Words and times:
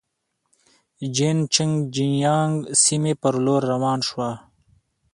جین 1.15 1.37
چنګ 1.53 1.73
جیانګ 1.93 2.55
سیمې 2.83 3.13
پر 3.21 3.33
لور 3.45 3.61
روان 3.71 3.99
شوو. 4.07 4.29